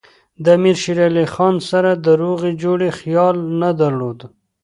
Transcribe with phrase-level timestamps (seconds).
[0.43, 4.19] د امیر شېر علي خان سره د روغې جوړې خیال نه درلود.